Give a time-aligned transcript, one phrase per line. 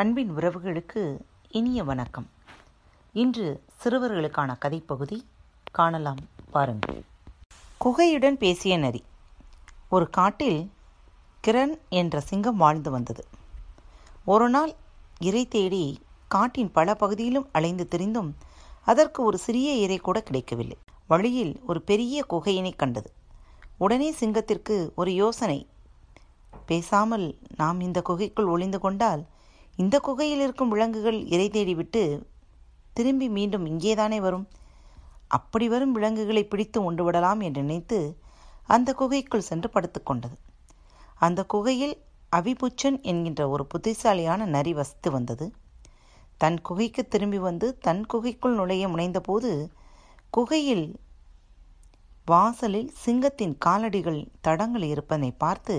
[0.00, 2.30] அன்பின் உறவுகளுக்கு இனிய வணக்கம்.
[3.12, 5.20] இன்று சிறுவர்களுக்கான கதைப்பகுதி
[5.70, 6.16] காணலாம்
[6.50, 7.04] பாருங்கள்
[7.84, 9.04] குகையுடன் பேசிய நரி
[9.88, 10.70] ஒரு காட்டில்
[11.46, 13.24] கிரண் என்ற சிங்கம் வாழ்ந்து வந்தது.
[14.24, 14.74] ஒரு நாள்
[15.20, 18.36] இறை தேடி காட்டின் பல பகுதியிலும் அலைந்து திரிந்தும்
[18.84, 20.78] அதற்கு ஒரு சிறிய இறை கூட கிடைக்கவில்லை.
[21.06, 23.12] வழியில் ஒரு பெரிய குகையினை கண்டது.
[23.78, 25.66] உடனே சிங்கத்திற்கு ஒரு யோசனை.
[26.66, 29.26] பேசாமல் நாம் இந்த குகைக்குள் ஒளிந்து கொண்டால்
[29.78, 32.02] இந்த குகையில் இருக்கும் விலங்குகள் இறை தேடிவிட்டு
[32.94, 34.46] திரும்பி மீண்டும் இங்கேதானே வரும்?
[35.28, 37.98] அப்படி வரும் விலங்குகளை பிடித்து உண்டு விடலாம் என்று நினைத்து
[38.66, 40.36] அந்த குகைக்குள் சென்று படுத்துக்கொண்டது
[41.20, 41.94] அந்த குகையில்
[42.32, 45.46] அவிபுச்சன் என்கின்ற ஒரு புத்திசாலியான நரி வசித்து வந்தது.
[46.38, 49.52] தன் குகைக்கு திரும்பி வந்து தன் குகைக்குள் நுழைய முனைந்தபோது
[50.30, 50.86] குகையில்
[52.26, 55.76] வாசலில் சிங்கத்தின் காலடிகள் தடங்கள் இருப்பதை பார்த்து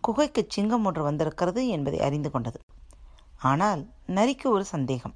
[0.00, 2.58] குகைக்கு சிங்கம் ஒன்று வந்திருக்கிறது என்பதை அறிந்து கொண்டது.
[3.40, 5.14] ஆனால் நரிக்கு ஒரு சந்தேகம்.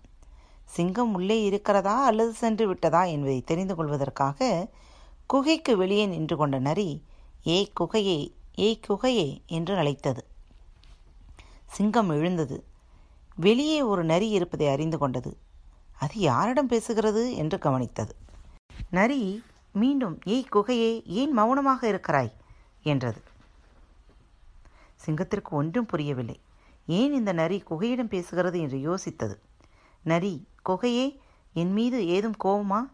[0.65, 4.69] சிங்கம் உள்ளே இருக்கிறதா அல்லது சென்று விட்டதா என்பதை தெரிந்து கொள்வதற்காக
[5.27, 7.03] குகைக்கு வெளியே நின்று கொண்ட நரி
[7.43, 10.27] ஏய் குகையே ஏய் குகையே என்று அழைத்தது.
[11.67, 12.65] சிங்கம் எழுந்தது.
[13.37, 15.37] வெளியே ஒரு நரி இருப்பதை அறிந்து கொண்டது.
[15.99, 17.35] அது யாரிடம் பேசுகிறது?
[17.35, 18.15] என்று கவனித்தது.
[18.91, 22.33] நரி மீண்டும் ஏய் குகையே ஏன் மௌனமாக இருக்கிறாய்?
[22.83, 23.23] என்றது.
[25.07, 26.41] சிங்கத்திற்கு ஒன்றும் புரியவில்லை.
[26.87, 29.37] ஏன் இந்த நரி குகையிடம் பேசுகிறது என்று யோசித்தது.
[30.03, 31.07] நரி குகையே
[31.55, 32.91] என் மீது ஏதும் கோவமா?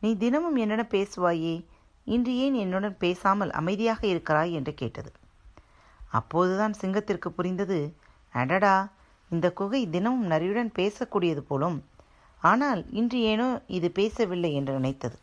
[0.00, 1.64] நீ தினமும் என்னிடம் பேசுவாயே?
[2.04, 4.52] இன்று ஏன் என்னுடன் பேசாமல் அமைதியாக இருக்கிறாய்?
[4.52, 5.12] என்று கேட்டது.
[6.10, 7.96] அப்போதுதான் சிங்கத்திற்கு புரிந்தது
[8.30, 8.92] அடடா
[9.30, 11.84] இந்த குகை தினமும் நரியுடன் பேசக்கூடியது போலும்
[12.38, 15.16] ஆனால் இன்று ஏனோ இது பேசவில்லை என்று நினைத்தது.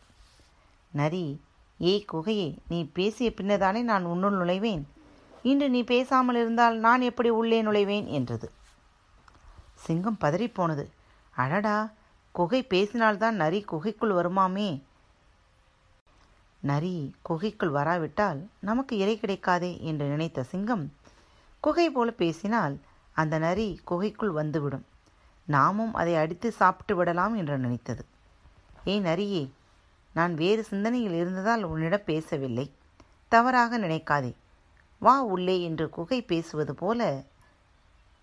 [0.92, 1.40] நரி
[1.78, 4.82] ஏய் குகையே நீ பேசிய பின்னதானே நான் உன்னுள் நுழைவேன்?
[5.42, 8.50] இன்று நீ பேசாமல் இருந்தால் நான் எப்படி உள்ளே நுழைவேன் என்றது.
[9.74, 10.84] சிங்கம் பதறிப்போனது.
[11.34, 11.92] அடடா
[12.32, 14.82] குகை பேசினால்தான் நரி குகைக்குள் வருமாமே?
[16.60, 20.94] நரி குகைக்குள் வராவிட்டால் நமக்கு இறை கிடைக்காதே என்று நினைத்த சிங்கம்
[21.60, 22.80] குகை போல பேசினால்
[23.12, 24.84] அந்த நரி குகைக்குள் வந்துவிடும்.
[25.46, 28.04] நாமும் அதை அடித்து சாப்பிட்டு விடலாம் என்று நினைத்தது.
[28.84, 29.50] ஏய் நரியே
[30.12, 32.74] நான் வேறு சிந்தனையில் இருந்ததால் உன்னிடம் பேசவில்லை.
[33.28, 34.34] தவறாக நினைக்காதே.
[35.00, 37.24] வா உள்ளே என்று குகை பேசுவது போல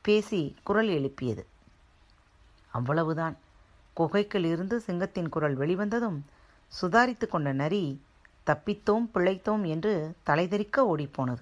[0.01, 1.45] பேசி குரல் எழுப்பியது.
[2.71, 3.37] அவ்வளவுதான்.
[3.93, 6.19] குகைக்குள் இருந்து சிங்கத்தின் குரல் வெளிவந்ததும்
[6.81, 8.01] சுதாரித்து கொண்ட நரி
[8.45, 11.41] தப்பித்தோம் பிழைத்தோம் என்று தலைதெறிக்க ஓடிப்போனது.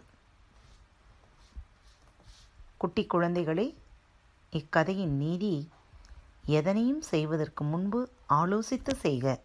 [2.77, 3.75] குட்டி குழந்தைகளே
[4.51, 5.69] இக்கதையின் நீதி
[6.47, 9.39] எதனையும் செய்வதற்கு முன்பு ஆலோசித்து செய்க.